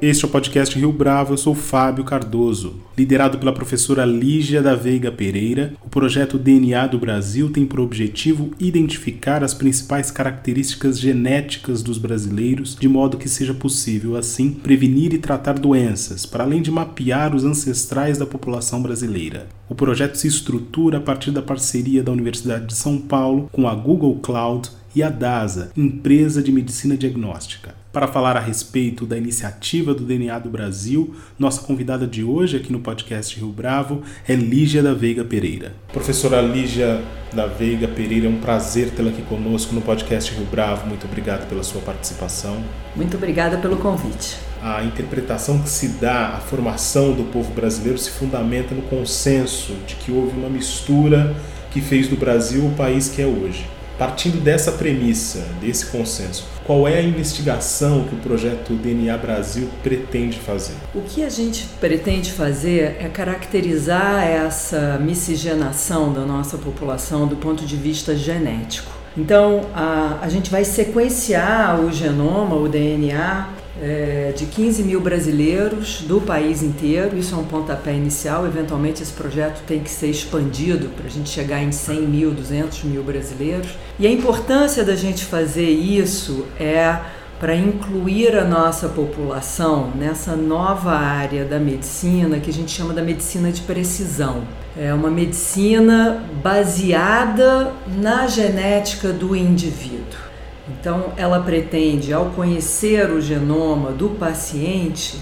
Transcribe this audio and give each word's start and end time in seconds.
Este 0.00 0.26
é 0.26 0.28
o 0.28 0.30
podcast 0.30 0.78
Rio 0.78 0.92
Bravo, 0.92 1.32
eu 1.32 1.38
sou 1.38 1.54
Fábio 1.54 2.04
Cardoso. 2.04 2.74
Liderado 2.98 3.38
pela 3.38 3.50
professora 3.52 4.04
Lígia 4.04 4.60
da 4.60 4.74
Veiga 4.74 5.10
Pereira, 5.10 5.72
o 5.82 5.88
projeto 5.88 6.38
DNA 6.38 6.86
do 6.88 6.98
Brasil 6.98 7.50
tem 7.50 7.64
por 7.64 7.80
objetivo 7.80 8.50
identificar 8.60 9.42
as 9.42 9.54
principais 9.54 10.10
características 10.10 11.00
genéticas 11.00 11.82
dos 11.82 11.96
brasileiros, 11.96 12.76
de 12.78 12.86
modo 12.86 13.16
que 13.16 13.26
seja 13.26 13.54
possível, 13.54 14.16
assim, 14.16 14.50
prevenir 14.50 15.14
e 15.14 15.18
tratar 15.18 15.58
doenças, 15.58 16.26
para 16.26 16.44
além 16.44 16.60
de 16.60 16.70
mapear 16.70 17.34
os 17.34 17.44
ancestrais 17.44 18.18
da 18.18 18.26
população 18.26 18.82
brasileira. 18.82 19.48
O 19.66 19.74
projeto 19.74 20.16
se 20.16 20.28
estrutura 20.28 20.98
a 20.98 21.00
partir 21.00 21.30
da 21.30 21.40
parceria 21.40 22.02
da 22.02 22.12
Universidade 22.12 22.66
de 22.66 22.74
São 22.74 22.98
Paulo 22.98 23.48
com 23.50 23.66
a 23.66 23.74
Google 23.74 24.16
Cloud 24.16 24.68
e 24.94 25.02
a 25.02 25.08
DASA, 25.08 25.70
empresa 25.74 26.42
de 26.42 26.52
medicina 26.52 26.98
diagnóstica. 26.98 27.74
Para 27.96 28.08
falar 28.08 28.36
a 28.36 28.40
respeito 28.40 29.06
da 29.06 29.16
iniciativa 29.16 29.94
do 29.94 30.04
DNA 30.04 30.38
do 30.40 30.50
Brasil, 30.50 31.14
nossa 31.38 31.62
convidada 31.62 32.06
de 32.06 32.22
hoje 32.22 32.58
aqui 32.58 32.70
no 32.70 32.80
podcast 32.80 33.34
Rio 33.40 33.48
Bravo 33.48 34.02
é 34.28 34.34
Lígia 34.34 34.82
da 34.82 34.92
Veiga 34.92 35.24
Pereira. 35.24 35.72
Professora 35.94 36.42
Lígia 36.42 37.00
da 37.32 37.46
Veiga 37.46 37.88
Pereira, 37.88 38.26
é 38.26 38.28
um 38.28 38.36
prazer 38.36 38.90
tê-la 38.90 39.08
aqui 39.08 39.22
conosco 39.22 39.74
no 39.74 39.80
podcast 39.80 40.30
Rio 40.34 40.44
Bravo. 40.44 40.86
Muito 40.86 41.06
obrigado 41.06 41.48
pela 41.48 41.62
sua 41.62 41.80
participação. 41.80 42.62
Muito 42.94 43.16
obrigada 43.16 43.56
pelo 43.56 43.78
convite. 43.78 44.36
A 44.62 44.84
interpretação 44.84 45.62
que 45.62 45.70
se 45.70 45.88
dá 45.98 46.34
à 46.34 46.36
formação 46.36 47.14
do 47.14 47.24
povo 47.24 47.50
brasileiro 47.54 47.96
se 47.96 48.10
fundamenta 48.10 48.74
no 48.74 48.82
consenso 48.82 49.72
de 49.86 49.94
que 49.94 50.12
houve 50.12 50.36
uma 50.36 50.50
mistura 50.50 51.34
que 51.70 51.80
fez 51.80 52.08
do 52.08 52.16
Brasil 52.16 52.66
o 52.66 52.74
país 52.74 53.08
que 53.08 53.22
é 53.22 53.26
hoje. 53.26 53.64
Partindo 53.98 54.38
dessa 54.42 54.72
premissa, 54.72 55.46
desse 55.60 55.86
consenso, 55.86 56.46
qual 56.64 56.86
é 56.86 56.98
a 56.98 57.02
investigação 57.02 58.04
que 58.04 58.14
o 58.14 58.18
projeto 58.18 58.74
DNA 58.74 59.16
Brasil 59.16 59.70
pretende 59.82 60.38
fazer? 60.38 60.74
O 60.94 61.00
que 61.00 61.24
a 61.24 61.30
gente 61.30 61.66
pretende 61.80 62.32
fazer 62.32 62.96
é 63.00 63.08
caracterizar 63.08 64.22
essa 64.22 64.98
miscigenação 64.98 66.12
da 66.12 66.26
nossa 66.26 66.58
população 66.58 67.26
do 67.26 67.36
ponto 67.36 67.64
de 67.64 67.76
vista 67.76 68.14
genético. 68.14 68.92
Então, 69.16 69.62
a, 69.74 70.18
a 70.20 70.28
gente 70.28 70.50
vai 70.50 70.62
sequenciar 70.62 71.80
o 71.80 71.90
genoma, 71.90 72.54
o 72.56 72.68
DNA, 72.68 73.48
é, 73.80 74.32
de 74.36 74.46
15 74.46 74.82
mil 74.82 75.00
brasileiros 75.00 76.02
do 76.02 76.20
país 76.20 76.62
inteiro. 76.62 77.16
Isso 77.16 77.34
é 77.34 77.38
um 77.38 77.44
pontapé 77.44 77.94
inicial. 77.94 78.46
Eventualmente, 78.46 79.02
esse 79.02 79.12
projeto 79.12 79.62
tem 79.66 79.80
que 79.80 79.90
ser 79.90 80.08
expandido 80.08 80.88
para 80.90 81.06
a 81.06 81.10
gente 81.10 81.28
chegar 81.28 81.62
em 81.62 81.72
100 81.72 82.00
mil, 82.02 82.30
200 82.32 82.84
mil 82.84 83.02
brasileiros. 83.02 83.70
E 83.98 84.06
a 84.06 84.10
importância 84.10 84.84
da 84.84 84.96
gente 84.96 85.24
fazer 85.24 85.68
isso 85.68 86.46
é 86.58 87.00
para 87.38 87.54
incluir 87.54 88.34
a 88.34 88.44
nossa 88.44 88.88
população 88.88 89.90
nessa 89.94 90.34
nova 90.34 90.92
área 90.92 91.44
da 91.44 91.58
medicina 91.58 92.40
que 92.40 92.48
a 92.48 92.52
gente 92.52 92.72
chama 92.72 92.94
da 92.94 93.02
medicina 93.02 93.52
de 93.52 93.60
precisão. 93.60 94.42
É 94.76 94.92
uma 94.92 95.10
medicina 95.10 96.24
baseada 96.42 97.72
na 97.98 98.26
genética 98.26 99.12
do 99.12 99.36
indivíduo. 99.36 100.26
Então, 100.68 101.12
ela 101.16 101.40
pretende, 101.40 102.12
ao 102.12 102.26
conhecer 102.26 103.10
o 103.10 103.20
genoma 103.20 103.92
do 103.92 104.10
paciente, 104.10 105.20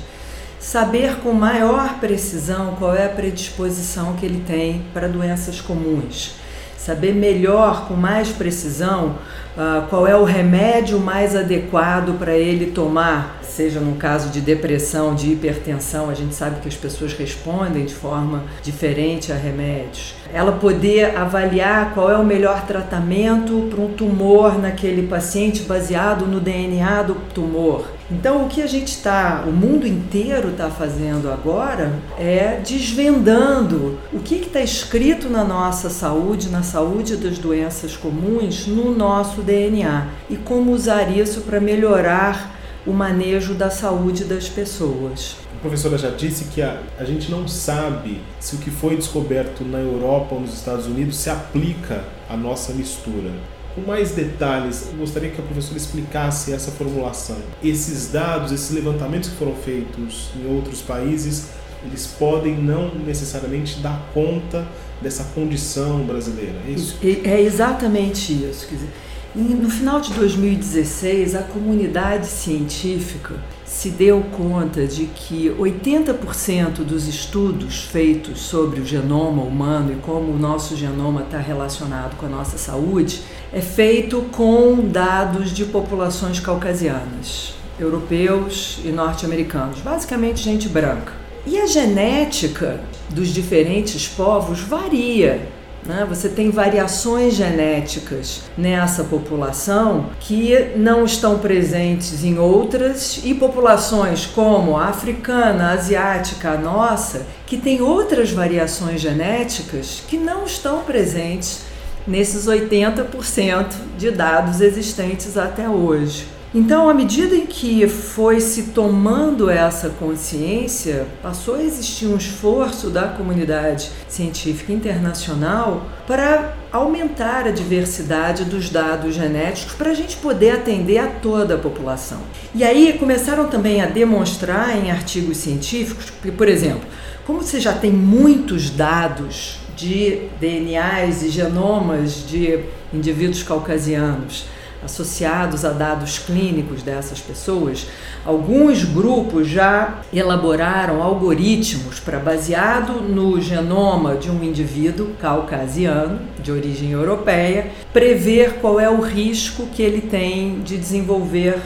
saber 0.59 1.17
com 1.17 1.33
maior 1.33 1.99
precisão 2.01 2.75
qual 2.79 2.95
é 2.95 3.05
a 3.05 3.11
predisposição 3.11 4.15
que 4.15 4.25
ele 4.25 4.43
tem 4.47 4.83
para 4.95 5.07
doenças 5.07 5.61
comuns, 5.61 6.37
saber 6.79 7.15
melhor, 7.15 7.87
com 7.87 7.95
mais 7.95 8.31
precisão, 8.31 9.19
uh, 9.57 9.87
qual 9.91 10.07
é 10.07 10.17
o 10.17 10.25
remédio 10.25 10.99
mais 10.99 11.37
adequado 11.37 12.19
para 12.19 12.35
ele 12.35 12.71
tomar, 12.73 13.39
seja 13.55 13.79
no 13.79 13.95
caso 13.95 14.31
de 14.31 14.41
depressão, 14.41 15.15
de 15.15 15.31
hipertensão, 15.31 16.11
a 16.11 16.15
gente 16.15 16.35
sabe 16.35 16.61
que 16.61 16.69
as 16.69 16.75
pessoas 16.75 17.13
respondem 17.13 17.85
de 17.85 17.95
forma 17.95 18.45
diferente 18.63 19.31
a 19.31 19.37
remédios. 19.37 20.15
Ela 20.33 20.53
poder 20.53 21.17
avaliar 21.17 21.95
qual 21.95 22.11
é 22.11 22.17
o 22.17 22.25
melhor 22.25 22.67
tratamento 22.67 23.69
para 23.71 23.81
um 23.81 23.93
tumor 23.93 24.59
naquele 24.59 25.07
paciente 25.07 25.63
baseado 25.63 26.27
no 26.27 26.41
DNA 26.41 27.03
do 27.05 27.15
tumor. 27.33 27.87
Então, 28.11 28.45
o 28.45 28.49
que 28.49 28.61
a 28.61 28.67
gente 28.67 28.89
está, 28.89 29.45
o 29.47 29.53
mundo 29.53 29.87
inteiro 29.87 30.51
está 30.51 30.69
fazendo 30.69 31.31
agora 31.31 31.93
é 32.19 32.61
desvendando 32.63 33.99
o 34.13 34.19
que 34.19 34.35
está 34.35 34.61
escrito 34.61 35.31
na 35.31 35.43
nossa 35.45 35.89
saúde, 35.89 36.51
na 36.51 36.63
saúde 36.63 37.17
das 37.17 37.39
doenças 37.39 37.97
comuns, 37.97 38.67
no 38.67 38.95
nosso 38.95 39.41
DNA 39.41 40.09
e 40.29 40.37
como 40.37 40.73
usar 40.73 41.17
isso 41.17 41.43
para 41.43 41.61
melhorar 41.61 42.55
o 42.87 42.93
manejo 42.93 43.55
da 43.55 43.71
saúde 43.71 44.25
das 44.25 44.49
pessoas. 44.49 45.37
A 45.57 45.61
professora 45.61 45.97
já 45.97 46.11
disse 46.11 46.45
que 46.47 46.61
a, 46.61 46.83
a 46.99 47.05
gente 47.05 47.31
não 47.31 47.49
sabe 47.49 48.21
se 48.39 48.57
o 48.57 48.59
que 48.59 48.71
foi 48.71 48.97
descoberto 48.97 49.65
na 49.65 49.79
Europa 49.79 50.35
ou 50.35 50.41
nos 50.41 50.53
Estados 50.53 50.87
Unidos 50.87 51.17
se 51.17 51.31
aplica 51.31 52.05
à 52.29 52.37
nossa 52.37 52.73
mistura. 52.75 53.31
Com 53.75 53.81
mais 53.81 54.13
detalhes, 54.13 54.89
eu 54.93 54.99
gostaria 54.99 55.31
que 55.31 55.41
a 55.41 55.45
professora 55.45 55.77
explicasse 55.77 56.53
essa 56.53 56.71
formulação. 56.71 57.39
Esses 57.63 58.09
dados, 58.09 58.53
esses 58.53 58.71
levantamentos 58.71 59.31
que 59.31 59.37
foram 59.37 59.55
feitos 59.55 60.29
em 60.37 60.55
outros 60.55 60.81
países, 60.81 61.49
eles 61.85 62.07
podem 62.07 62.55
não 62.57 62.95
necessariamente 62.95 63.81
dar 63.81 64.11
conta 64.15 64.67
dessa 65.01 65.25
condição 65.35 66.05
brasileira. 66.05 66.55
É 66.67 66.71
isso? 66.71 66.99
É 67.03 67.41
exatamente 67.41 68.33
isso. 68.33 68.69
Quer 68.69 68.75
dizer, 68.77 68.91
no 69.35 69.69
final 69.69 70.01
de 70.01 70.13
2016, 70.13 71.35
a 71.35 71.43
comunidade 71.43 72.27
científica 72.29 73.35
se 73.67 73.91
deu 73.91 74.23
conta 74.31 74.87
de 74.87 75.07
que 75.07 75.51
80% 75.59 76.85
dos 76.85 77.09
estudos 77.09 77.83
feitos 77.83 78.41
sobre 78.41 78.81
o 78.81 78.87
genoma 78.87 79.43
humano 79.43 79.93
e 79.93 79.97
como 79.97 80.33
o 80.33 80.39
nosso 80.39 80.77
genoma 80.77 81.23
está 81.23 81.39
relacionado 81.39 82.17
com 82.17 82.27
a 82.27 82.29
nossa 82.29 82.57
saúde 82.57 83.23
é 83.53 83.61
feito 83.61 84.23
com 84.31 84.89
dados 84.89 85.51
de 85.51 85.65
populações 85.65 86.39
caucasianas, 86.39 87.55
europeus 87.81 88.79
e 88.85 88.89
norte-americanos, 88.89 89.81
basicamente 89.81 90.45
gente 90.45 90.69
branca. 90.69 91.13
E 91.45 91.59
a 91.59 91.67
genética 91.67 92.81
dos 93.11 93.29
diferentes 93.29 94.07
povos 94.07 94.61
varia 94.61 95.49
né? 95.87 96.07
Você 96.09 96.29
tem 96.29 96.51
variações 96.51 97.35
genéticas 97.35 98.43
nessa 98.57 99.05
população 99.05 100.11
que 100.21 100.73
não 100.77 101.05
estão 101.05 101.39
presentes 101.39 102.25
em 102.25 102.39
outras, 102.39 103.21
e 103.25 103.35
populações 103.35 104.27
como 104.27 104.77
a 104.77 104.87
africana, 104.87 105.69
a 105.69 105.73
asiática, 105.73 106.51
a 106.51 106.59
nossa, 106.59 107.27
que 107.47 107.57
tem 107.57 107.83
outras 107.83 108.31
variações 108.31 109.01
genéticas 109.01 110.03
que 110.09 110.17
não 110.17 110.45
estão 110.45 110.83
presentes 110.83 111.63
nesses 112.07 112.47
80% 112.47 113.67
de 113.97 114.11
dados 114.11 114.61
existentes 114.61 115.37
até 115.37 115.69
hoje. 115.69 116.34
Então, 116.55 116.89
à 116.89 116.95
medida 116.95 117.35
em 117.35 117.47
que 117.47 117.89
foi 117.89 118.39
se 118.39 118.67
tomando 118.67 119.51
essa 119.51 119.91
consciência, 119.91 121.05
passou 121.21 121.57
a 121.57 121.63
existir 121.65 122.07
um 122.07 122.17
esforço 122.17 122.91
da 122.91 123.09
comunidade 123.09 123.91
científica 124.07 124.73
internacional 124.73 125.85
para 126.07 126.55
aumentar 126.71 127.49
a 127.49 127.51
diversidade 127.51 128.45
dos 128.45 128.71
dados 128.71 129.17
genéticos 129.17 129.75
para 129.75 129.91
a 129.91 129.95
gente 129.95 130.17
poder 130.19 130.53
atender 130.53 130.99
a 130.99 131.09
toda 131.09 131.57
a 131.57 131.59
população. 131.59 132.21
E 132.55 132.63
aí 132.63 132.97
começaram 133.01 133.49
também 133.49 133.81
a 133.83 133.87
demonstrar 133.87 134.79
em 134.79 134.93
artigos 134.93 135.39
científicos, 135.39 136.13
que, 136.23 136.31
por 136.31 136.49
exemplo, 136.49 136.85
como 137.27 137.43
você 137.43 137.59
já 137.59 137.73
tem 137.73 137.91
muitos 137.91 138.71
dados 138.71 139.59
de 139.77 140.29
DNAs 140.41 141.25
e 141.25 141.31
genomas 141.31 142.25
de 142.29 142.61
indivíduos 142.93 143.43
caucasianos, 143.43 144.47
associados 144.85 145.65
a 145.65 145.71
dados 145.71 146.19
clínicos 146.19 146.83
dessas 146.83 147.21
pessoas, 147.21 147.87
alguns 148.25 148.85
grupos 148.85 149.49
já 149.49 150.01
elaboraram 150.13 151.03
algoritmos 151.03 152.01
para, 152.01 152.19
baseado 152.19 153.01
no 153.01 153.41
genoma 153.41 154.17
de 154.17 154.31
um 154.31 154.43
indivíduo 154.43 155.15
caucasiano, 155.21 156.21
de 156.43 156.53
origem 156.53 156.91
europeia, 156.91 157.71
prever 157.93 158.55
qual 158.61 158.79
é 158.79 158.89
o 158.89 159.01
risco 159.01 159.67
que 159.67 159.83
ele 159.83 160.03
tem 160.03 160.61
de 160.61 160.77
desenvolver 160.77 161.59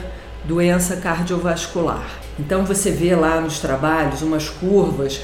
doença 0.45 0.95
cardiovascular. 0.97 2.07
Então 2.39 2.65
você 2.65 2.89
vê 2.89 3.13
lá 3.15 3.41
nos 3.41 3.59
trabalhos 3.59 4.21
umas 4.21 4.49
curvas 4.49 5.21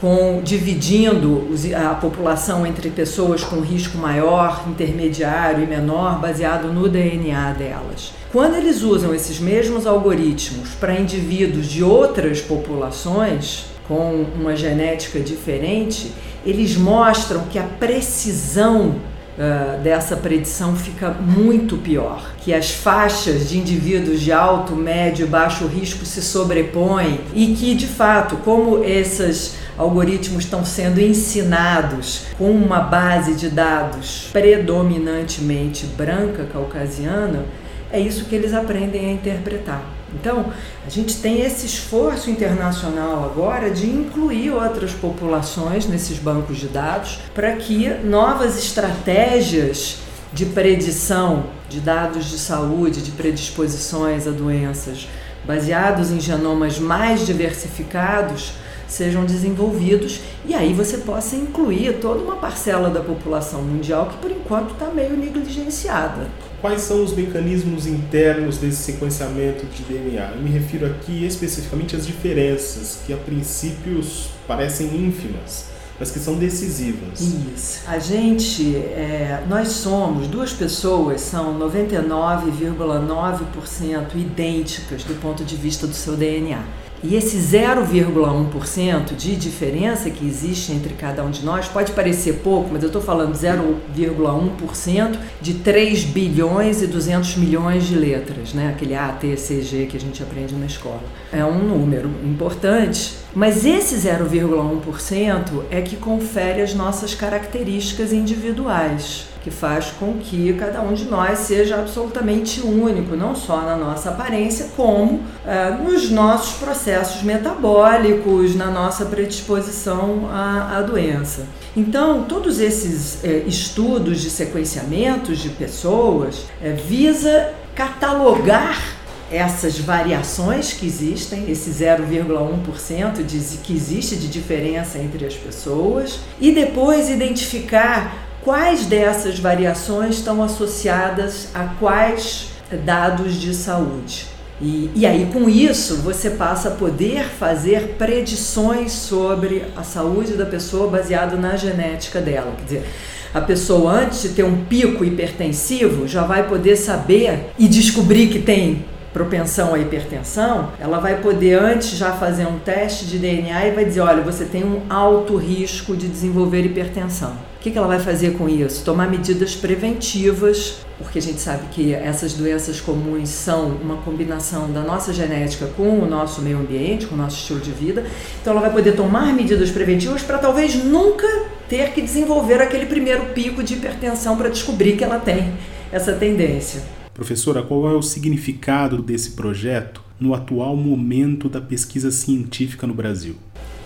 com 0.00 0.42
dividindo 0.44 1.48
a 1.74 1.94
população 1.94 2.66
entre 2.66 2.90
pessoas 2.90 3.42
com 3.42 3.60
risco 3.60 3.96
maior, 3.96 4.64
intermediário 4.68 5.64
e 5.64 5.66
menor, 5.66 6.20
baseado 6.20 6.72
no 6.72 6.88
DNA 6.88 7.52
delas. 7.52 8.12
Quando 8.30 8.56
eles 8.56 8.82
usam 8.82 9.14
esses 9.14 9.40
mesmos 9.40 9.86
algoritmos 9.86 10.70
para 10.78 10.98
indivíduos 10.98 11.66
de 11.66 11.82
outras 11.82 12.40
populações 12.40 13.66
com 13.88 14.26
uma 14.34 14.54
genética 14.54 15.20
diferente, 15.20 16.12
eles 16.44 16.76
mostram 16.76 17.44
que 17.50 17.58
a 17.58 17.62
precisão 17.62 18.96
uh, 19.36 19.80
dessa 19.82 20.16
predição 20.16 20.76
fica 20.76 21.10
muito 21.10 21.76
pior, 21.78 22.34
que 22.38 22.52
as 22.52 22.70
faixas 22.70 23.48
de 23.48 23.58
indivíduos 23.58 24.20
de 24.20 24.32
alto, 24.32 24.74
médio 24.74 25.26
e 25.26 25.28
baixo 25.28 25.66
risco 25.66 26.04
se 26.04 26.20
sobrepõem 26.20 27.20
e 27.34 27.54
que, 27.54 27.74
de 27.74 27.86
fato, 27.86 28.36
como 28.38 28.84
esses 28.84 29.54
algoritmos 29.76 30.44
estão 30.44 30.64
sendo 30.64 31.00
ensinados 31.00 32.26
com 32.38 32.50
uma 32.50 32.80
base 32.80 33.34
de 33.34 33.48
dados 33.48 34.28
predominantemente 34.32 35.86
branca, 35.86 36.46
caucasiana, 36.52 37.44
é 37.92 38.00
isso 38.00 38.24
que 38.24 38.34
eles 38.34 38.52
aprendem 38.52 39.10
a 39.10 39.12
interpretar. 39.12 39.82
Então, 40.14 40.46
a 40.84 40.88
gente 40.88 41.16
tem 41.16 41.42
esse 41.42 41.66
esforço 41.66 42.30
internacional 42.30 43.24
agora 43.24 43.70
de 43.70 43.86
incluir 43.86 44.50
outras 44.50 44.92
populações 44.92 45.86
nesses 45.86 46.18
bancos 46.18 46.58
de 46.58 46.68
dados 46.68 47.18
para 47.34 47.52
que 47.52 47.88
novas 48.04 48.58
estratégias 48.58 49.98
de 50.32 50.46
predição 50.46 51.44
de 51.68 51.80
dados 51.80 52.26
de 52.26 52.38
saúde, 52.38 53.02
de 53.02 53.10
predisposições 53.12 54.26
a 54.26 54.30
doenças, 54.30 55.08
baseados 55.44 56.10
em 56.10 56.20
genomas 56.20 56.78
mais 56.78 57.26
diversificados, 57.26 58.52
sejam 58.88 59.24
desenvolvidos 59.24 60.20
e 60.44 60.54
aí 60.54 60.72
você 60.72 60.98
possa 60.98 61.36
incluir 61.36 61.98
toda 62.00 62.20
uma 62.20 62.36
parcela 62.36 62.88
da 62.88 63.00
população 63.00 63.62
mundial 63.62 64.06
que 64.06 64.18
por 64.18 64.30
enquanto 64.30 64.72
está 64.72 64.86
meio 64.86 65.16
negligenciada. 65.16 66.28
Quais 66.60 66.82
são 66.82 67.04
os 67.04 67.12
mecanismos 67.12 67.86
internos 67.86 68.58
desse 68.58 68.92
sequenciamento 68.92 69.66
de 69.66 69.82
DNA? 69.82 70.32
Eu 70.34 70.42
me 70.42 70.50
refiro 70.50 70.86
aqui 70.86 71.26
especificamente 71.26 71.94
às 71.94 72.06
diferenças, 72.06 73.00
que 73.06 73.12
a 73.12 73.16
princípio 73.16 74.00
parecem 74.48 74.96
ínfimas, 74.96 75.66
mas 75.98 76.10
que 76.10 76.18
são 76.18 76.36
decisivas. 76.36 77.20
Isso. 77.20 77.82
A 77.86 77.98
gente, 77.98 78.76
é, 78.76 79.42
nós 79.48 79.68
somos, 79.68 80.28
duas 80.28 80.52
pessoas 80.52 81.20
são 81.20 81.58
99,9% 81.58 84.14
idênticas 84.14 85.04
do 85.04 85.14
ponto 85.20 85.44
de 85.44 85.56
vista 85.56 85.86
do 85.86 85.94
seu 85.94 86.16
DNA. 86.16 86.62
E 87.08 87.14
esse 87.14 87.36
0,1% 87.36 89.14
de 89.14 89.36
diferença 89.36 90.10
que 90.10 90.26
existe 90.26 90.72
entre 90.72 90.92
cada 90.94 91.22
um 91.22 91.30
de 91.30 91.44
nós 91.44 91.68
pode 91.68 91.92
parecer 91.92 92.40
pouco, 92.42 92.70
mas 92.72 92.82
eu 92.82 92.88
estou 92.88 93.00
falando 93.00 93.32
0,1% 93.32 95.16
de 95.40 95.54
3 95.54 96.02
bilhões 96.02 96.82
e 96.82 96.88
200 96.88 97.36
milhões 97.36 97.86
de 97.86 97.94
letras, 97.94 98.52
né? 98.52 98.70
aquele 98.74 98.96
A, 98.96 99.10
T, 99.10 99.36
C, 99.36 99.62
G 99.62 99.86
que 99.86 99.96
a 99.96 100.00
gente 100.00 100.20
aprende 100.20 100.56
na 100.56 100.66
escola. 100.66 101.04
É 101.32 101.44
um 101.44 101.62
número 101.62 102.10
importante, 102.24 103.18
mas 103.32 103.64
esse 103.64 103.94
0,1% 103.94 105.62
é 105.70 105.80
que 105.82 105.94
confere 105.94 106.60
as 106.60 106.74
nossas 106.74 107.14
características 107.14 108.12
individuais 108.12 109.35
que 109.46 109.50
faz 109.52 109.92
com 109.92 110.14
que 110.14 110.52
cada 110.54 110.80
um 110.80 110.92
de 110.92 111.04
nós 111.04 111.38
seja 111.38 111.76
absolutamente 111.76 112.60
único, 112.60 113.14
não 113.14 113.36
só 113.36 113.60
na 113.60 113.76
nossa 113.76 114.10
aparência, 114.10 114.70
como 114.76 115.22
é, 115.46 115.70
nos 115.70 116.10
nossos 116.10 116.54
processos 116.54 117.22
metabólicos, 117.22 118.56
na 118.56 118.66
nossa 118.66 119.04
predisposição 119.04 120.28
à, 120.32 120.78
à 120.78 120.82
doença. 120.82 121.46
Então, 121.76 122.24
todos 122.24 122.58
esses 122.58 123.22
é, 123.22 123.44
estudos 123.46 124.20
de 124.20 124.30
sequenciamentos 124.30 125.38
de 125.38 125.50
pessoas 125.50 126.46
é, 126.60 126.72
visa 126.72 127.52
catalogar 127.72 128.96
essas 129.30 129.78
variações 129.78 130.72
que 130.72 130.86
existem, 130.86 131.48
esse 131.48 131.70
0,1% 131.70 133.24
que 133.62 133.72
existe 133.72 134.16
de 134.16 134.26
diferença 134.26 134.98
entre 134.98 135.24
as 135.24 135.34
pessoas, 135.34 136.18
e 136.40 136.50
depois 136.50 137.08
identificar 137.08 138.25
quais 138.46 138.86
dessas 138.86 139.40
variações 139.40 140.18
estão 140.18 140.40
associadas 140.40 141.48
a 141.52 141.64
quais 141.80 142.50
dados 142.84 143.34
de 143.34 143.52
saúde. 143.52 144.28
E, 144.62 144.88
e 144.94 145.04
aí, 145.04 145.28
com 145.32 145.50
isso, 145.50 145.96
você 145.96 146.30
passa 146.30 146.68
a 146.68 146.70
poder 146.70 147.24
fazer 147.24 147.96
predições 147.98 148.92
sobre 148.92 149.64
a 149.76 149.82
saúde 149.82 150.34
da 150.34 150.46
pessoa 150.46 150.88
baseado 150.88 151.36
na 151.36 151.56
genética 151.56 152.20
dela. 152.20 152.54
Quer 152.58 152.64
dizer, 152.64 152.88
a 153.34 153.40
pessoa, 153.40 153.90
antes 153.90 154.22
de 154.22 154.28
ter 154.28 154.44
um 154.44 154.64
pico 154.64 155.04
hipertensivo, 155.04 156.06
já 156.06 156.22
vai 156.22 156.48
poder 156.48 156.76
saber 156.76 157.50
e 157.58 157.66
descobrir 157.66 158.28
que 158.28 158.38
tem 158.38 158.84
propensão 159.12 159.74
à 159.74 159.78
hipertensão, 159.80 160.70
ela 160.78 161.00
vai 161.00 161.20
poder 161.20 161.58
antes 161.58 161.90
já 161.90 162.12
fazer 162.12 162.46
um 162.46 162.60
teste 162.60 163.06
de 163.06 163.18
DNA 163.18 163.66
e 163.66 163.70
vai 163.72 163.84
dizer, 163.84 164.02
olha, 164.02 164.22
você 164.22 164.44
tem 164.44 164.62
um 164.62 164.82
alto 164.88 165.36
risco 165.36 165.96
de 165.96 166.06
desenvolver 166.06 166.64
hipertensão. 166.64 167.36
O 167.66 167.68
que, 167.68 167.76
ela 167.76 167.88
vai 167.88 167.98
fazer 167.98 168.34
com 168.34 168.48
isso? 168.48 168.84
Tomar 168.84 169.10
medidas 169.10 169.56
preventivas, 169.56 170.76
porque 170.98 171.18
a 171.18 171.22
gente 171.22 171.40
sabe 171.40 171.64
que 171.72 171.92
essas 171.92 172.32
doenças 172.32 172.80
comuns 172.80 173.28
são 173.28 173.70
uma 173.82 173.96
combinação 173.96 174.70
da 174.70 174.82
nossa 174.82 175.12
genética 175.12 175.66
com 175.76 175.98
o 175.98 176.08
nosso 176.08 176.40
meio 176.42 176.58
ambiente, 176.58 177.06
com 177.06 177.16
o 177.16 177.18
nosso 177.18 177.38
estilo 177.38 177.58
de 177.58 177.72
vida. 177.72 178.06
Então 178.40 178.52
ela 178.52 178.60
vai 178.60 178.72
poder 178.72 178.94
tomar 178.94 179.34
medidas 179.34 179.68
preventivas 179.68 180.22
para 180.22 180.38
talvez 180.38 180.76
nunca 180.76 181.26
ter 181.68 181.90
que 181.90 182.00
desenvolver 182.00 182.62
aquele 182.62 182.86
primeiro 182.86 183.24
pico 183.34 183.64
de 183.64 183.74
hipertensão 183.74 184.36
para 184.36 184.48
descobrir 184.48 184.96
que 184.96 185.02
ela 185.02 185.18
tem 185.18 185.52
essa 185.90 186.12
tendência. 186.12 186.84
Professora, 187.12 187.64
qual 187.64 187.90
é 187.90 187.94
o 187.94 188.00
significado 188.00 189.02
desse 189.02 189.32
projeto 189.32 190.00
no 190.20 190.34
atual 190.34 190.76
momento 190.76 191.48
da 191.48 191.60
pesquisa 191.60 192.12
científica 192.12 192.86
no 192.86 192.94
Brasil? 192.94 193.34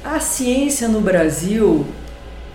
A 0.05 0.21
ciência 0.21 0.89
no 0.89 1.01
Brasil, 1.01 1.87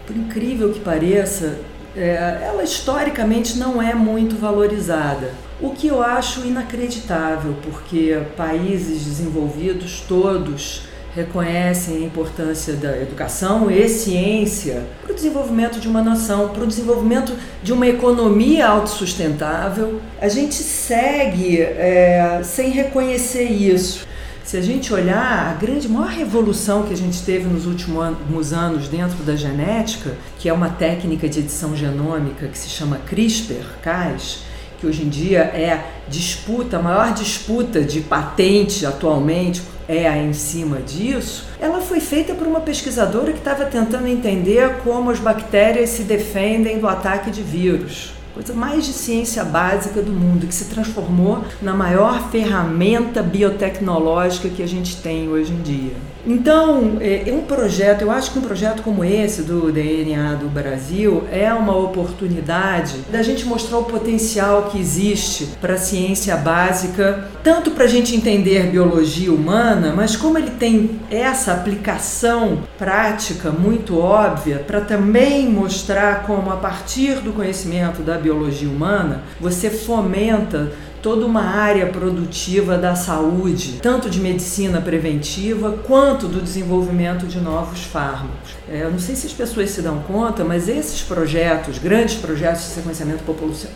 por 0.05 0.15
incrível 0.15 0.71
que 0.71 0.79
pareça, 0.79 1.59
é, 1.95 2.41
ela 2.43 2.63
historicamente 2.63 3.57
não 3.57 3.81
é 3.81 3.93
muito 3.93 4.35
valorizada. 4.35 5.31
O 5.61 5.69
que 5.69 5.87
eu 5.87 6.03
acho 6.03 6.45
inacreditável, 6.45 7.55
porque 7.63 8.19
países 8.35 9.05
desenvolvidos 9.05 10.03
todos 10.07 10.83
reconhecem 11.15 11.95
a 11.95 11.99
importância 12.01 12.73
da 12.73 12.97
educação 12.97 13.71
e 13.71 13.87
ciência 13.87 14.83
para 15.01 15.13
o 15.13 15.15
desenvolvimento 15.15 15.79
de 15.79 15.87
uma 15.87 16.01
nação, 16.01 16.49
para 16.49 16.63
o 16.63 16.67
desenvolvimento 16.67 17.31
de 17.63 17.71
uma 17.71 17.87
economia 17.87 18.67
autossustentável. 18.67 20.01
A 20.19 20.27
gente 20.27 20.55
segue 20.55 21.61
é, 21.61 22.41
sem 22.43 22.69
reconhecer 22.69 23.45
isso. 23.45 24.05
Se 24.45 24.57
a 24.57 24.61
gente 24.61 24.93
olhar 24.93 25.49
a 25.49 25.53
grande 25.53 25.89
maior 25.89 26.11
revolução 26.11 26.83
que 26.83 26.93
a 26.93 26.97
gente 26.97 27.23
teve 27.23 27.45
nos 27.45 27.65
últimos 27.65 28.53
anos 28.53 28.87
dentro 28.87 29.23
da 29.23 29.35
genética, 29.35 30.11
que 30.37 30.47
é 30.47 30.53
uma 30.53 30.69
técnica 30.69 31.27
de 31.27 31.39
edição 31.39 31.75
genômica 31.75 32.47
que 32.47 32.55
se 32.57 32.69
chama 32.69 32.99
CRISPR-Cas, 33.07 34.43
que 34.79 34.85
hoje 34.85 35.01
em 35.01 35.09
dia 35.09 35.39
é 35.39 35.83
disputa, 36.07 36.77
a 36.77 36.81
maior 36.81 37.11
disputa 37.11 37.81
de 37.81 38.01
patente 38.01 38.85
atualmente 38.85 39.63
é 39.89 40.15
em 40.21 40.33
cima 40.33 40.79
disso, 40.79 41.47
ela 41.59 41.81
foi 41.81 41.99
feita 41.99 42.35
por 42.35 42.45
uma 42.45 42.61
pesquisadora 42.61 43.31
que 43.31 43.39
estava 43.39 43.65
tentando 43.65 44.07
entender 44.07 44.77
como 44.83 45.09
as 45.09 45.19
bactérias 45.19 45.89
se 45.89 46.03
defendem 46.03 46.77
do 46.77 46.87
ataque 46.87 47.31
de 47.31 47.41
vírus 47.41 48.14
coisa 48.35 48.53
mais 48.53 48.85
de 48.85 48.91
ciência 48.91 49.45
básica 49.45 50.01
do 50.01 50.11
mundo, 50.11 50.45
que 50.45 50.53
se 50.53 50.65
transformou 50.65 51.41
na 51.61 51.73
maior 51.73 52.29
ferramenta 52.29 53.23
biotecnológica 53.23 54.49
que 54.49 54.61
a 54.61 54.67
gente 54.67 54.97
tem 54.97 55.29
hoje 55.29 55.53
em 55.53 55.61
dia. 55.61 55.93
Então, 56.27 56.97
é, 57.01 57.31
um 57.31 57.41
projeto, 57.41 58.01
eu 58.01 58.11
acho 58.11 58.31
que 58.31 58.39
um 58.39 58.41
projeto 58.41 58.81
como 58.81 59.03
esse 59.03 59.43
do 59.43 59.71
DNA 59.71 60.35
do 60.35 60.47
Brasil 60.47 61.23
é 61.31 61.53
uma 61.53 61.77
oportunidade 61.77 62.97
da 63.11 63.21
gente 63.21 63.45
mostrar 63.45 63.77
o 63.77 63.83
potencial 63.83 64.63
que 64.63 64.79
existe 64.79 65.49
para 65.61 65.75
a 65.75 65.77
ciência 65.77 66.35
básica, 66.35 67.27
tanto 67.43 67.71
para 67.71 67.83
a 67.83 67.87
gente 67.87 68.15
entender 68.15 68.71
biologia 68.71 69.31
humana, 69.31 69.93
mas 69.95 70.15
como 70.15 70.37
ele 70.37 70.51
tem 70.51 70.99
essa 71.11 71.53
aplicação 71.53 72.63
prática 72.77 73.51
muito 73.51 73.99
óbvia 73.99 74.59
para 74.65 74.81
também 74.81 75.47
mostrar 75.47 76.23
como 76.23 76.51
a 76.51 76.57
partir 76.57 77.15
do 77.15 77.33
conhecimento 77.33 78.01
da 78.01 78.17
biologia 78.17 78.69
humana 78.69 79.21
você 79.39 79.69
fomenta 79.69 80.71
toda 81.05 81.23
uma 81.23 81.43
área 81.43 81.85
produtiva 81.85 82.79
da 82.79 82.95
saúde, 82.95 83.77
tanto 83.79 84.09
de 84.09 84.19
medicina 84.19 84.81
preventiva 84.81 85.77
quanto 85.85 86.27
do 86.27 86.41
desenvolvimento 86.41 87.27
de 87.27 87.39
novos 87.39 87.83
fármacos. 87.83 88.55
É, 88.67 88.81
eu 88.81 88.89
não 88.89 88.97
sei 88.97 89.15
se 89.15 89.27
as 89.27 89.33
pessoas 89.33 89.69
se 89.69 89.83
dão 89.83 89.99
conta, 89.99 90.43
mas 90.43 90.67
esses 90.67 91.03
projetos, 91.03 91.77
grandes 91.77 92.15
projetos 92.15 92.63
de 92.63 92.69
sequenciamento 92.69 93.23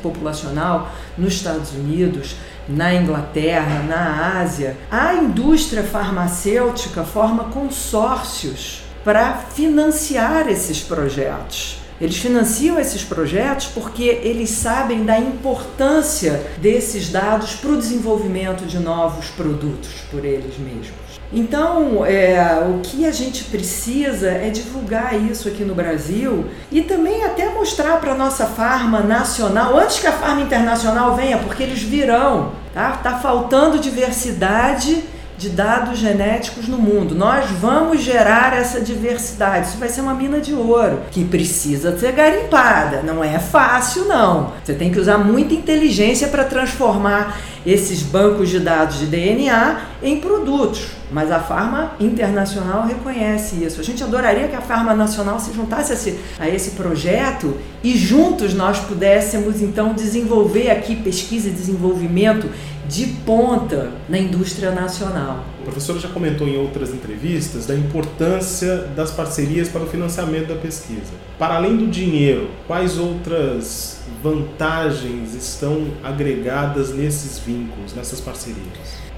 populacional 0.01 0.91
nos 1.15 1.35
Estados 1.35 1.71
Unidos, 1.71 2.35
na 2.67 2.95
Inglaterra, 2.95 3.83
na 3.87 4.39
Ásia, 4.41 4.75
a 4.89 5.13
indústria 5.13 5.83
farmacêutica 5.83 7.03
forma 7.03 7.43
consórcios 7.43 8.81
para 9.03 9.35
financiar 9.35 10.49
esses 10.49 10.81
projetos. 10.81 11.77
Eles 11.99 12.17
financiam 12.17 12.79
esses 12.79 13.03
projetos 13.03 13.67
porque 13.67 14.03
eles 14.03 14.49
sabem 14.51 15.03
da 15.03 15.19
importância 15.19 16.41
desses 16.57 17.09
dados 17.09 17.55
para 17.55 17.71
o 17.71 17.77
desenvolvimento 17.77 18.65
de 18.65 18.79
novos 18.79 19.27
produtos 19.27 19.89
por 20.09 20.23
eles 20.23 20.57
mesmos. 20.57 21.19
Então, 21.31 22.03
é, 22.05 22.39
o 22.67 22.79
que 22.79 23.05
a 23.05 23.11
gente 23.11 23.43
precisa 23.45 24.31
é 24.31 24.49
divulgar 24.49 25.13
isso 25.13 25.47
aqui 25.47 25.63
no 25.63 25.75
Brasil 25.75 26.45
e 26.71 26.81
também 26.81 27.23
até 27.23 27.53
mostrar 27.53 27.99
para 27.99 28.13
a 28.13 28.17
nossa 28.17 28.47
farma 28.47 29.01
nacional, 29.01 29.77
antes 29.77 29.99
que 29.99 30.07
a 30.07 30.11
farma 30.11 30.41
internacional 30.41 31.15
venha, 31.15 31.37
porque 31.37 31.61
eles 31.61 31.83
virão. 31.83 32.53
Tá, 32.73 32.93
tá 32.97 33.17
faltando 33.19 33.79
diversidade 33.79 35.03
de 35.39 35.49
dados 35.49 35.97
genéticos 35.97 36.67
no 36.67 36.77
mundo. 36.77 37.15
Nós 37.15 37.49
vamos 37.49 38.01
gerar 38.01 38.53
essa 38.53 38.81
diversidade. 38.81 39.69
Isso 39.69 39.77
vai 39.77 39.87
ser 39.87 40.01
uma 40.01 40.13
mina 40.13 40.41
de 40.41 40.53
ouro 40.53 41.03
que 41.09 41.23
precisa 41.23 41.97
ser 41.97 42.11
garimpada. 42.11 43.01
Não 43.01 43.23
é 43.23 43.39
fácil, 43.39 44.03
não. 44.03 44.51
Você 44.61 44.73
tem 44.73 44.91
que 44.91 44.99
usar 44.99 45.17
muita 45.17 45.53
inteligência 45.53 46.27
para 46.27 46.43
transformar 46.43 47.39
esses 47.65 48.01
bancos 48.01 48.49
de 48.49 48.59
dados 48.59 48.99
de 48.99 49.05
DNA 49.05 49.81
em 50.01 50.19
produtos. 50.19 50.87
Mas 51.11 51.31
a 51.31 51.39
Farma 51.39 51.93
Internacional 51.99 52.85
reconhece 52.85 53.63
isso. 53.63 53.81
A 53.81 53.83
gente 53.83 54.03
adoraria 54.03 54.47
que 54.47 54.55
a 54.55 54.61
Farma 54.61 54.93
Nacional 54.93 55.39
se 55.39 55.53
juntasse 55.53 55.91
a 55.91 55.95
esse, 55.95 56.19
a 56.39 56.47
esse 56.47 56.71
projeto 56.71 57.57
e 57.83 57.97
juntos 57.97 58.53
nós 58.53 58.79
pudéssemos 58.79 59.61
então 59.61 59.93
desenvolver 59.93 60.69
aqui 60.69 60.95
pesquisa 60.95 61.49
e 61.49 61.51
desenvolvimento 61.51 62.49
de 62.87 63.05
ponta 63.25 63.91
na 64.07 64.17
indústria 64.17 64.71
nacional. 64.71 65.45
O 65.69 65.71
professor 65.71 65.99
já 65.99 66.09
comentou 66.09 66.47
em 66.47 66.57
outras 66.57 66.89
entrevistas 66.89 67.67
da 67.67 67.75
importância 67.75 68.77
das 68.95 69.11
parcerias 69.11 69.69
para 69.69 69.83
o 69.83 69.85
financiamento 69.85 70.47
da 70.47 70.55
pesquisa. 70.55 71.13
Para 71.37 71.57
além 71.57 71.77
do 71.77 71.85
dinheiro, 71.85 72.49
quais 72.65 72.97
outras 72.97 73.99
vantagens 74.23 75.35
estão 75.35 75.85
agregadas 76.03 76.91
nesses 76.91 77.37
vínculos, 77.37 77.93
nessas 77.93 78.19
parcerias? 78.19 78.57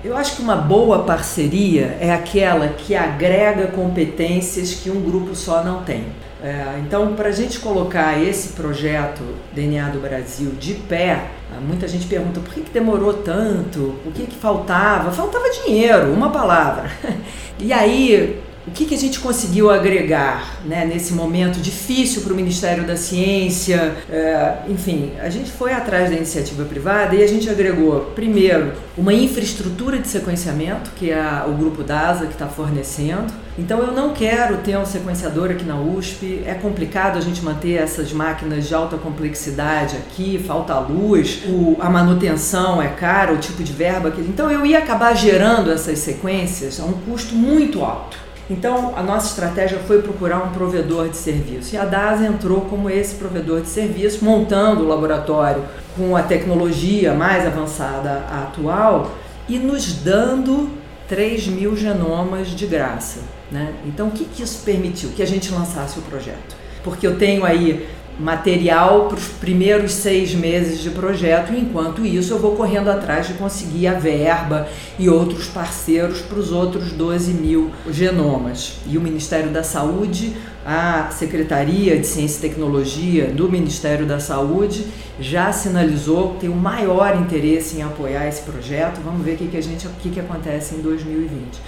Eu 0.03 0.17
acho 0.17 0.35
que 0.35 0.41
uma 0.41 0.57
boa 0.57 1.03
parceria 1.03 1.97
é 2.01 2.11
aquela 2.11 2.67
que 2.67 2.97
agrega 2.97 3.67
competências 3.67 4.73
que 4.73 4.89
um 4.89 5.01
grupo 5.01 5.33
só 5.33 5.63
não 5.63 5.85
tem. 5.85 6.07
É, 6.43 6.79
então, 6.79 7.13
para 7.13 7.29
a 7.29 7.31
gente 7.31 7.59
colocar 7.59 8.19
esse 8.19 8.53
projeto 8.53 9.21
DNA 9.53 9.89
do 9.89 9.99
Brasil 9.99 10.51
de 10.59 10.73
pé, 10.73 11.27
muita 11.61 11.87
gente 11.87 12.07
pergunta 12.07 12.39
por 12.39 12.51
que, 12.51 12.61
que 12.61 12.71
demorou 12.71 13.13
tanto, 13.13 13.95
o 14.03 14.11
que, 14.11 14.25
que 14.25 14.35
faltava? 14.35 15.11
Faltava 15.11 15.45
dinheiro, 15.63 16.11
uma 16.11 16.29
palavra. 16.31 16.89
E 17.63 17.71
aí, 17.71 18.41
o 18.67 18.71
que, 18.71 18.85
que 18.85 18.93
a 18.93 18.97
gente 18.97 19.19
conseguiu 19.19 19.71
agregar 19.71 20.61
né, 20.63 20.85
nesse 20.85 21.13
momento 21.13 21.59
difícil 21.59 22.21
para 22.21 22.31
o 22.31 22.35
Ministério 22.35 22.85
da 22.85 22.95
Ciência? 22.95 23.95
É, 24.09 24.59
enfim, 24.69 25.13
a 25.19 25.29
gente 25.29 25.51
foi 25.51 25.73
atrás 25.73 26.09
da 26.09 26.15
iniciativa 26.15 26.63
privada 26.65 27.15
e 27.15 27.23
a 27.23 27.27
gente 27.27 27.49
agregou, 27.49 28.11
primeiro, 28.13 28.73
uma 28.95 29.13
infraestrutura 29.13 29.97
de 29.97 30.07
sequenciamento, 30.07 30.91
que 30.95 31.09
é 31.09 31.43
o 31.47 31.53
grupo 31.53 31.83
DASA 31.83 32.27
que 32.27 32.33
está 32.33 32.47
fornecendo. 32.47 33.33
Então, 33.57 33.79
eu 33.79 33.91
não 33.91 34.13
quero 34.13 34.57
ter 34.57 34.77
um 34.77 34.85
sequenciador 34.85 35.51
aqui 35.51 35.65
na 35.65 35.79
USP, 35.79 36.43
é 36.45 36.53
complicado 36.53 37.17
a 37.17 37.21
gente 37.21 37.43
manter 37.43 37.73
essas 37.73 38.13
máquinas 38.13 38.67
de 38.67 38.73
alta 38.73 38.95
complexidade 38.97 39.97
aqui, 39.97 40.41
falta 40.45 40.77
luz, 40.79 41.41
o, 41.47 41.77
a 41.79 41.89
manutenção 41.89 42.81
é 42.81 42.87
cara, 42.87 43.33
o 43.33 43.37
tipo 43.37 43.63
de 43.63 43.73
verba. 43.73 44.11
Que... 44.11 44.21
Então, 44.21 44.49
eu 44.49 44.65
ia 44.65 44.77
acabar 44.77 45.13
gerando 45.15 45.71
essas 45.71 45.99
sequências 45.99 46.79
a 46.79 46.85
um 46.85 46.93
custo 46.93 47.35
muito 47.35 47.83
alto. 47.83 48.30
Então, 48.51 48.93
a 48.97 49.01
nossa 49.01 49.27
estratégia 49.27 49.79
foi 49.79 50.01
procurar 50.01 50.43
um 50.43 50.49
provedor 50.49 51.07
de 51.07 51.15
serviço. 51.15 51.73
E 51.73 51.77
a 51.77 51.85
DAS 51.85 52.21
entrou 52.21 52.61
como 52.61 52.89
esse 52.89 53.15
provedor 53.15 53.61
de 53.61 53.69
serviço, 53.69 54.25
montando 54.25 54.83
o 54.83 54.87
laboratório 54.89 55.63
com 55.95 56.17
a 56.17 56.21
tecnologia 56.21 57.13
mais 57.13 57.47
avançada 57.47 58.25
atual 58.29 59.11
e 59.47 59.57
nos 59.57 59.93
dando 59.93 60.69
3 61.07 61.47
mil 61.47 61.77
genomas 61.77 62.49
de 62.49 62.67
graça. 62.67 63.21
Né? 63.49 63.73
Então, 63.85 64.09
o 64.09 64.11
que, 64.11 64.25
que 64.25 64.43
isso 64.43 64.63
permitiu? 64.65 65.11
Que 65.11 65.23
a 65.23 65.27
gente 65.27 65.49
lançasse 65.53 65.97
o 65.97 66.01
projeto. 66.01 66.57
Porque 66.83 67.07
eu 67.07 67.17
tenho 67.17 67.45
aí 67.45 67.87
material 68.19 69.07
para 69.07 69.17
os 69.17 69.27
primeiros 69.27 69.93
seis 69.93 70.33
meses 70.33 70.79
de 70.79 70.89
projeto, 70.91 71.53
enquanto 71.53 72.05
isso 72.05 72.33
eu 72.33 72.39
vou 72.39 72.55
correndo 72.55 72.89
atrás 72.89 73.27
de 73.27 73.33
conseguir 73.33 73.87
a 73.87 73.93
verba 73.93 74.67
e 74.99 75.09
outros 75.09 75.47
parceiros 75.47 76.21
para 76.21 76.37
os 76.37 76.51
outros 76.51 76.91
12 76.91 77.33
mil 77.33 77.71
genomas. 77.89 78.73
E 78.85 78.97
o 78.97 79.01
Ministério 79.01 79.49
da 79.49 79.63
Saúde, 79.63 80.35
a 80.65 81.09
Secretaria 81.11 81.97
de 81.97 82.05
Ciência 82.05 82.37
e 82.37 82.49
Tecnologia 82.49 83.27
do 83.27 83.49
Ministério 83.49 84.05
da 84.05 84.19
Saúde 84.19 84.85
já 85.19 85.51
sinalizou 85.51 86.33
que 86.33 86.41
tem 86.41 86.49
o 86.49 86.55
maior 86.55 87.15
interesse 87.15 87.77
em 87.77 87.83
apoiar 87.83 88.27
esse 88.27 88.41
projeto. 88.43 89.01
Vamos 89.03 89.25
ver 89.25 89.33
o 89.33 89.37
que, 89.37 89.47
que, 89.47 89.57
a 89.57 89.61
gente, 89.61 89.87
o 89.87 89.91
que, 90.01 90.09
que 90.09 90.19
acontece 90.19 90.75
em 90.75 90.81
2020. 90.81 91.59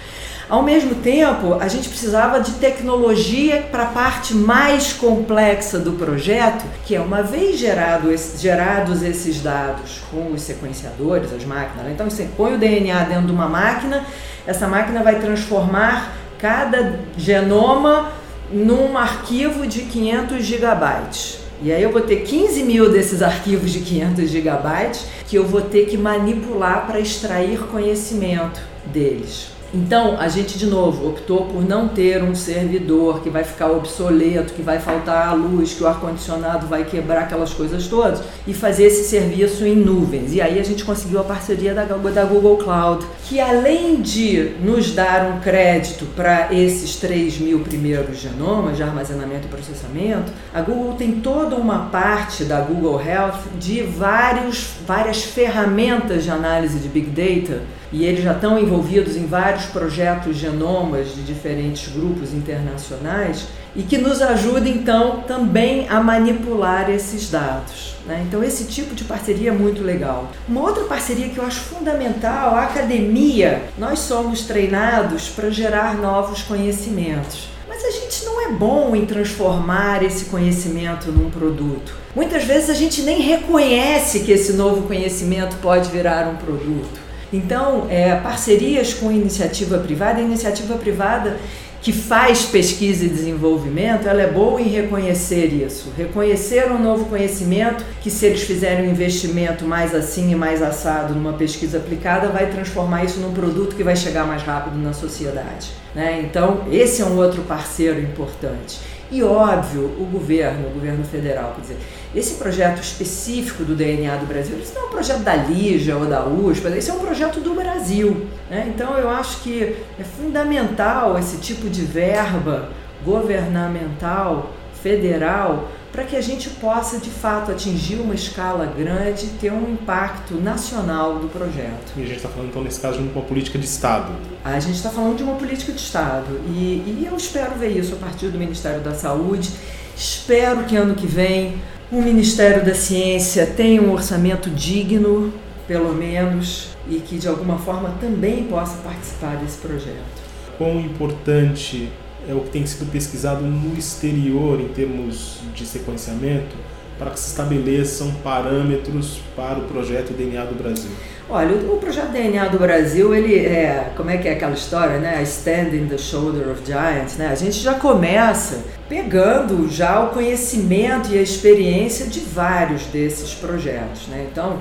Ao 0.50 0.62
mesmo 0.62 0.96
tempo, 0.96 1.56
a 1.60 1.68
gente 1.70 1.88
precisava 1.88 2.42
de 2.42 2.52
tecnologia 2.54 3.66
para 3.72 3.84
a 3.84 3.88
parte 3.88 4.36
mais 4.36 4.92
complexa 4.92 5.80
do 5.80 5.94
projeto, 5.94 6.66
que 6.86 6.96
é 6.96 7.00
uma 7.00 7.24
vez 7.24 7.58
gerado, 7.58 8.10
gerados 8.38 9.02
esses 9.02 9.42
dados 9.42 10.02
com 10.12 10.34
os 10.34 10.42
sequenciadores, 10.42 11.32
as 11.32 11.46
máquinas. 11.46 11.86
Né? 11.86 11.92
Então 11.94 12.10
você 12.10 12.28
põe 12.36 12.56
o 12.56 12.58
DNA 12.58 13.04
dentro 13.06 13.28
de 13.28 13.32
uma 13.32 13.48
máquina, 13.48 14.06
essa 14.46 14.68
máquina 14.68 15.02
vai 15.02 15.20
transformar 15.20 16.14
cada 16.38 17.00
genoma 17.18 18.12
num 18.52 18.98
arquivo 18.98 19.66
de 19.66 19.84
500 19.84 20.44
gigabytes. 20.44 21.40
E 21.62 21.72
aí 21.72 21.82
eu 21.82 21.94
vou 21.94 22.02
ter 22.02 22.18
15 22.24 22.64
mil 22.64 22.92
desses 22.92 23.22
arquivos 23.22 23.72
de 23.72 23.80
500 23.80 24.30
gigabytes 24.30 25.06
que 25.30 25.38
eu 25.38 25.48
vou 25.48 25.62
ter 25.62 25.86
que 25.86 25.98
manipular 25.98 26.86
para 26.86 27.00
extrair 27.00 27.60
conhecimento 27.60 28.60
deles. 28.86 29.48
Então, 29.74 30.20
a 30.20 30.28
gente 30.28 30.60
de 30.60 30.68
novo 30.68 31.10
optou 31.10 31.46
por 31.46 31.68
não 31.68 31.88
ter 31.88 32.22
um 32.22 32.36
servidor 32.36 33.24
que 33.24 33.30
vai 33.30 33.44
ficar 33.44 33.72
obsoleto, 33.72 34.54
que 34.54 34.62
vai 34.62 34.78
faltar 34.78 35.30
a 35.30 35.34
luz, 35.34 35.74
que 35.74 35.84
o 35.84 35.88
ar-condicionado 35.88 36.68
vai 36.68 36.84
quebrar 36.84 37.22
aquelas 37.22 37.54
coisas 37.54 37.88
todas, 37.88 38.22
e 38.46 38.54
fazer 38.54 38.84
esse 38.84 39.10
serviço 39.10 39.66
em 39.66 39.76
nuvens. 39.76 40.32
E 40.32 40.40
aí 40.40 40.60
a 40.60 40.64
gente 40.64 40.86
conseguiu 40.86 41.22
a 41.22 41.24
parceria 41.24 41.74
da, 41.74 41.86
Google 42.24 42.58
Cloud, 42.58 43.04
que 43.26 43.40
além 43.40 44.00
de 44.00 44.52
nos 44.62 44.92
dar 44.92 45.32
um 45.32 45.40
crédito 45.40 46.06
para 46.16 46.54
esses 46.54 46.98
3 46.98 47.40
mil 47.40 47.62
primeiros 47.62 48.20
genomas 48.20 48.78
de 48.78 48.84
armazenamento 48.84 49.48
e 49.48 49.50
processamento, 49.50 50.32
a 50.54 50.62
Google 50.62 50.94
tem 50.94 51.14
toda 51.14 51.56
uma 51.56 51.86
parte 51.86 52.44
da 52.44 52.62
Google 52.62 53.02
Health 53.02 53.40
de 53.60 53.82
vários, 53.82 54.76
várias 54.86 55.24
ferramentas 55.24 56.24
de 56.24 56.30
análise 56.30 56.78
de 56.78 56.88
Big 56.88 57.10
Data 57.10 57.64
e 57.94 58.06
eles 58.06 58.24
já 58.24 58.34
estão 58.34 58.58
envolvidos 58.58 59.16
em 59.16 59.28
vários 59.28 59.63
projetos 59.66 60.38
genomas 60.38 61.16
de 61.16 61.24
diferentes 61.24 61.92
grupos 61.92 62.34
internacionais 62.34 63.48
e 63.76 63.84
que 63.84 63.98
nos 63.98 64.22
ajuda 64.22 64.68
então 64.70 65.22
também 65.22 65.88
a 65.90 66.00
manipular 66.00 66.90
esses 66.90 67.30
dados. 67.30 67.96
Né? 68.06 68.24
Então 68.28 68.44
esse 68.44 68.66
tipo 68.66 68.94
de 68.94 69.04
parceria 69.04 69.50
é 69.50 69.54
muito 69.54 69.82
legal. 69.82 70.30
Uma 70.48 70.62
outra 70.62 70.84
parceria 70.84 71.30
que 71.30 71.38
eu 71.38 71.46
acho 71.46 71.62
fundamental, 71.62 72.56
a 72.56 72.64
academia. 72.64 73.64
Nós 73.78 74.00
somos 74.00 74.42
treinados 74.42 75.30
para 75.30 75.50
gerar 75.50 75.96
novos 75.96 76.44
conhecimentos. 76.44 77.50
Mas 77.68 77.84
a 77.84 77.92
gente 77.92 78.26
não 78.26 78.42
é 78.42 78.52
bom 78.52 78.96
em 78.96 79.06
transformar 79.06 80.04
esse 80.04 80.26
conhecimento 80.26 81.12
num 81.12 81.32
produto. 81.32 81.96
Muitas 82.16 82.44
vezes 82.44 82.70
a 82.70 82.74
gente 82.76 83.02
nem 83.02 83.22
reconhece 83.22 84.20
que 84.20 84.32
esse 84.32 84.54
novo 84.54 84.84
conhecimento 84.84 85.56
pode 85.58 85.90
virar 85.90 86.28
um 86.28 86.36
produto. 86.36 87.02
Então, 87.34 87.88
é, 87.90 88.16
parcerias 88.16 88.94
com 88.94 89.12
iniciativa 89.12 89.80
privada, 89.80 90.22
iniciativa 90.22 90.76
privada 90.76 91.38
que 91.82 91.92
faz 91.92 92.44
pesquisa 92.44 93.04
e 93.04 93.10
desenvolvimento, 93.10 94.08
ela 94.08 94.22
é 94.22 94.32
boa 94.32 94.62
em 94.62 94.70
reconhecer 94.70 95.48
isso, 95.48 95.92
reconhecer 95.98 96.72
um 96.72 96.82
novo 96.82 97.06
conhecimento 97.06 97.84
que 98.00 98.10
se 98.10 98.26
eles 98.26 98.44
fizerem 98.44 98.88
um 98.88 98.92
investimento 98.92 99.66
mais 99.66 99.94
assim 99.94 100.32
e 100.32 100.36
mais 100.36 100.62
assado 100.62 101.14
numa 101.14 101.34
pesquisa 101.34 101.80
aplicada, 101.80 102.30
vai 102.30 102.50
transformar 102.50 103.04
isso 103.04 103.20
num 103.20 103.34
produto 103.34 103.76
que 103.76 103.84
vai 103.84 103.98
chegar 103.98 104.26
mais 104.26 104.44
rápido 104.44 104.78
na 104.78 104.94
sociedade. 104.94 105.72
Né? 105.94 106.22
Então, 106.24 106.64
esse 106.72 107.02
é 107.02 107.06
um 107.06 107.18
outro 107.18 107.42
parceiro 107.42 108.00
importante. 108.00 108.80
E 109.12 109.22
óbvio, 109.22 109.84
o 110.00 110.06
governo, 110.06 110.70
o 110.70 110.72
governo 110.72 111.04
federal, 111.04 111.54
quer 111.56 111.62
dizer, 111.62 111.78
esse 112.16 112.36
projeto 112.36 112.82
específico 112.82 113.64
do 113.64 113.76
DNA 113.76 114.18
do 114.18 114.26
Brasil, 114.26 114.58
isso 114.60 114.74
não 114.76 114.84
é 114.84 114.86
um 114.86 114.90
projeto 114.90 115.20
da 115.20 115.36
Lígia 115.36 115.98
ou 115.98 116.06
da 116.06 116.26
USP, 116.26 116.68
esse 116.78 116.92
é 116.92 116.94
um 116.94 117.00
projeto 117.00 117.40
do 117.40 117.56
Brasil. 117.56 118.28
Né? 118.50 118.72
Então 118.74 118.98
eu 118.98 119.10
acho 119.10 119.42
que 119.42 119.76
é 120.00 120.04
fundamental 120.04 121.18
esse 121.18 121.38
tipo 121.38 121.70
de 121.70 121.82
verba 121.82 122.70
governamental, 123.04 124.54
federal, 124.82 125.70
para 125.92 126.04
que 126.04 126.16
a 126.16 126.22
gente 126.22 126.50
possa 126.50 126.98
de 126.98 127.10
fato 127.10 127.52
atingir 127.52 127.96
uma 127.96 128.16
escala 128.16 128.66
grande 128.66 129.28
e 129.28 129.30
ter 129.30 129.54
um 129.54 129.74
impacto 129.74 130.34
nacional 130.36 131.20
do 131.20 131.28
projeto. 131.28 131.94
E 131.96 132.02
a 132.02 132.06
gente 132.06 132.18
está 132.18 132.30
falando 132.30 132.50
então 132.50 132.64
nesse 132.64 132.80
caso 132.80 132.98
de 132.98 133.08
uma 133.08 133.22
política 133.22 133.60
de 133.60 133.66
Estado. 133.66 134.12
A 134.44 134.60
gente 134.60 134.76
está 134.76 134.90
falando 134.90 135.18
de 135.18 135.24
uma 135.24 135.36
política 135.36 135.72
de 135.72 135.80
Estado 135.80 136.42
e, 136.48 137.00
e 137.00 137.08
eu 137.08 137.16
espero 137.16 137.56
ver 137.56 137.78
isso 137.78 137.94
a 137.94 137.98
partir 137.98 138.28
do 138.30 138.40
Ministério 138.40 138.82
da 138.82 138.94
Saúde. 138.94 139.52
Espero 139.96 140.64
que 140.64 140.76
ano 140.76 140.96
que 140.96 141.06
vem 141.06 141.62
o 141.94 142.02
Ministério 142.02 142.66
da 142.66 142.74
Ciência 142.74 143.46
tenha 143.46 143.80
um 143.80 143.92
orçamento 143.92 144.50
digno, 144.50 145.32
pelo 145.68 145.94
menos, 145.94 146.70
e 146.90 146.96
que 146.96 147.20
de 147.20 147.28
alguma 147.28 147.60
forma 147.60 147.96
também 148.02 148.46
possa 148.46 148.78
participar 148.78 149.38
desse 149.38 149.60
projeto. 149.60 150.24
quão 150.58 150.80
importante 150.80 151.90
é 152.28 152.34
o 152.34 152.40
que 152.40 152.50
tem 152.50 152.66
sido 152.66 152.92
pesquisado 152.92 153.44
no 153.44 153.78
exterior 153.78 154.60
em 154.60 154.70
termos 154.70 155.42
de 155.54 155.68
sequenciamento 155.68 156.56
para 156.98 157.12
que 157.12 157.20
se 157.20 157.30
estabeleçam 157.30 158.12
parâmetros 158.24 159.20
para 159.36 159.60
o 159.60 159.64
projeto 159.64 160.14
DNA 160.14 160.46
do 160.46 160.56
Brasil? 160.56 160.90
Olha, 161.36 161.56
o, 161.56 161.80
projeto 161.80 162.12
DNA 162.12 162.48
do 162.50 162.60
Brasil, 162.60 163.12
ele 163.16 163.36
é, 163.36 163.92
como 163.98 164.08
é 164.12 164.18
que 164.18 164.28
é 164.28 164.34
aquela 164.34 164.54
história, 164.54 165.00
né? 165.00 165.20
Stand 165.24 165.76
in 165.76 165.88
the 165.88 165.98
shoulder 165.98 166.48
of 166.52 166.62
giants, 166.64 167.18
né? 167.18 167.30
A 167.32 167.34
gente 167.34 167.60
já 167.60 167.74
começa 167.74 168.64
pegando 168.88 169.68
já 169.68 170.00
o 170.04 170.10
conhecimento 170.12 171.12
e 171.12 171.18
a 171.18 171.24
experiência 171.24 172.06
de 172.06 172.20
vários 172.20 172.84
desses 172.84 173.34
projetos, 173.34 174.06
né? 174.10 174.28
Então, 174.32 174.60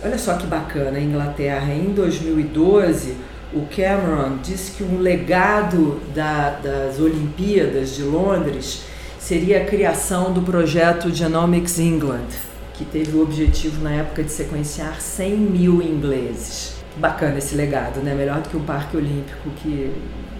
olha 0.00 0.16
só 0.16 0.34
que 0.34 0.46
bacana, 0.46 0.96
a 0.96 1.00
Inglaterra 1.00 1.74
em 1.74 1.92
2012 1.92 3.16
o 3.52 3.66
Cameron 3.66 4.36
disse 4.44 4.76
que 4.76 4.84
um 4.84 5.00
legado 5.00 6.00
da, 6.14 6.50
das 6.50 7.00
Olimpíadas 7.00 7.96
de 7.96 8.04
Londres 8.04 8.84
seria 9.18 9.62
a 9.62 9.64
criação 9.64 10.32
do 10.32 10.40
projeto 10.40 11.12
Genomics 11.12 11.80
England, 11.80 12.28
que 12.76 12.84
teve 12.84 13.16
o 13.16 13.22
objetivo 13.22 13.82
na 13.82 13.92
época 13.92 14.22
de 14.22 14.30
sequenciar 14.30 15.00
100 15.00 15.36
mil 15.36 15.82
ingleses. 15.82 16.76
Bacana 16.96 17.38
esse 17.38 17.54
legado, 17.54 18.00
né? 18.00 18.14
Melhor 18.14 18.40
do 18.40 18.48
que 18.48 18.56
o 18.56 18.60
Parque 18.60 18.96
Olímpico 18.96 19.50
que 19.62 19.92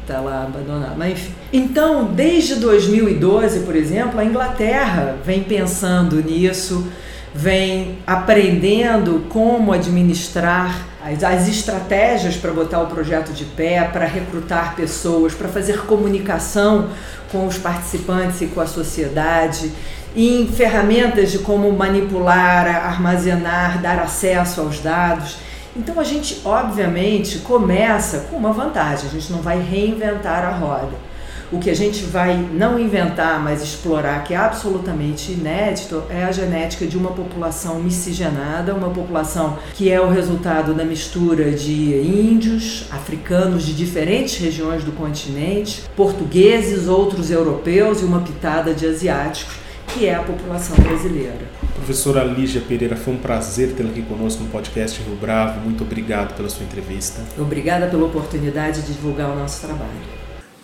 está 0.07 0.21
lá 0.21 0.45
abandonado. 0.45 0.97
Mas 0.97 1.13
enfim. 1.13 1.35
Então, 1.53 2.05
desde 2.05 2.57
2012, 2.57 3.61
por 3.61 3.75
exemplo, 3.75 4.19
a 4.21 4.25
Inglaterra 4.25 5.17
vem 5.25 5.43
pensando 5.43 6.23
nisso, 6.23 6.87
vem 7.35 7.99
aprendendo 8.07 9.27
como 9.29 9.73
administrar 9.73 10.87
as, 11.05 11.23
as 11.23 11.49
estratégias 11.49 12.37
para 12.37 12.53
botar 12.53 12.81
o 12.81 12.87
projeto 12.87 13.33
de 13.33 13.45
pé, 13.45 13.85
para 13.85 14.07
recrutar 14.07 14.75
pessoas, 14.75 15.35
para 15.35 15.49
fazer 15.49 15.83
comunicação 15.83 16.89
com 17.31 17.47
os 17.47 17.59
participantes 17.59 18.41
e 18.41 18.47
com 18.47 18.61
a 18.61 18.67
sociedade, 18.67 19.73
em 20.17 20.47
ferramentas 20.47 21.31
de 21.31 21.41
como 21.41 21.71
manipular, 21.73 22.67
armazenar, 22.67 23.83
dar 23.83 23.99
acesso 23.99 24.63
aos 24.63 24.81
dados. 24.81 25.37
Então 25.77 26.01
a 26.01 26.05
gente, 26.05 26.41
obviamente, 26.43 27.41
começa 27.41 28.21
com 28.31 28.37
uma 28.37 28.51
vantagem, 28.51 29.09
a 29.09 29.13
gente 29.13 29.31
não 29.31 29.43
vai 29.43 29.61
reinventar 29.61 30.43
a 30.43 30.51
roda. 30.51 31.07
O 31.53 31.61
que 31.61 31.71
a 31.71 31.77
gente 31.77 32.03
vai 32.03 32.35
não 32.37 32.77
inventar, 32.77 33.41
mas 33.41 33.63
explorar, 33.63 34.25
que 34.25 34.35
é 34.35 34.37
absolutamente 34.37 35.31
inédito, 35.31 36.03
é 36.11 36.25
a 36.25 36.33
genética 36.33 36.87
de 36.87 36.97
uma 36.97 37.11
população 37.11 37.79
miscigenada, 37.79 38.75
uma 38.75 38.91
população 38.91 39.57
que 39.75 39.89
é 39.89 40.01
o 40.01 40.09
resultado 40.09 40.75
da 40.75 40.85
mistura 40.85 41.53
de 41.53 42.01
índios, 42.01 42.87
africanos 42.91 43.65
de 43.65 43.75
diferentes 43.75 44.39
regiões 44.39 44.83
do 44.83 44.91
continente, 44.91 45.83
portugueses, 45.95 46.89
outros 46.89 47.31
europeus 47.31 48.01
e 48.01 48.05
uma 48.05 48.23
pitada 48.23 48.75
de 48.75 48.85
asiáticos, 48.85 49.66
que 49.97 50.05
é 50.05 50.15
a 50.15 50.23
população 50.23 50.77
brasileira. 50.77 51.51
Professora 51.75 52.23
Lígia 52.23 52.61
Pereira, 52.61 52.97
foi 52.97 53.15
um 53.15 53.19
prazer 53.19 53.73
tê-la 53.73 53.89
aqui 53.89 54.03
conosco 54.03 54.43
no 54.43 54.51
podcast 54.51 55.01
Rio 55.03 55.17
Bravo. 55.17 55.61
Muito 55.61 55.85
obrigado 55.85 56.37
pela 56.37 56.51
sua 56.51 56.65
entrevista. 56.65 57.23
Obrigada 57.39 57.87
pela 57.87 58.05
oportunidade 58.05 58.83
de 58.83 58.93
divulgar 58.93 59.31
o 59.31 59.39
nosso 59.39 59.67
trabalho. 59.67 60.17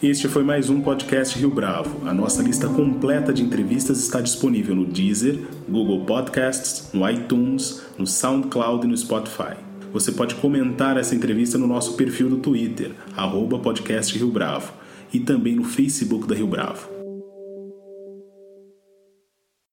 Este 0.02 0.28
foi 0.28 0.42
mais 0.42 0.68
um 0.68 0.82
podcast 0.82 1.38
Rio 1.38 1.50
Bravo. 1.50 2.06
A 2.06 2.12
nossa 2.12 2.42
lista 2.42 2.68
completa 2.68 3.32
de 3.32 3.42
entrevistas 3.42 4.00
está 4.00 4.20
disponível 4.20 4.74
no 4.74 4.84
Deezer, 4.84 5.38
Google 5.66 6.04
Podcasts, 6.04 6.90
no 6.92 7.08
iTunes, 7.08 7.82
no 7.96 8.06
SoundCloud 8.06 8.84
e 8.84 8.90
no 8.90 8.96
Spotify. 8.96 9.54
Você 9.92 10.12
pode 10.12 10.34
comentar 10.34 10.98
essa 10.98 11.14
entrevista 11.14 11.56
no 11.56 11.66
nosso 11.66 11.94
perfil 11.94 12.28
do 12.28 12.38
Twitter, 12.38 12.90
arroba 13.16 13.58
podcast 13.58 14.18
Rio 14.18 14.28
Bravo, 14.28 14.72
e 15.12 15.20
também 15.20 15.54
no 15.54 15.64
Facebook 15.64 16.26
da 16.26 16.34
Rio 16.34 16.46
Bravo. 16.46 16.91